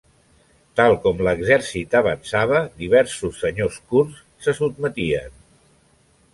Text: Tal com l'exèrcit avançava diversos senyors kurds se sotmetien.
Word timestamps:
Tal 0.79 0.95
com 1.03 1.19
l'exèrcit 1.27 1.93
avançava 1.99 2.63
diversos 2.81 3.37
senyors 3.45 3.79
kurds 3.95 4.19
se 4.47 4.59
sotmetien. 4.63 5.41